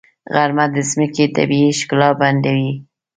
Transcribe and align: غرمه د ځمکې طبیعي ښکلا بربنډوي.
غرمه 0.33 0.65
د 0.75 0.77
ځمکې 0.91 1.25
طبیعي 1.35 1.71
ښکلا 1.79 2.09
بربنډوي. 2.19 2.71